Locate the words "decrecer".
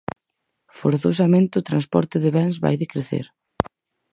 2.83-3.25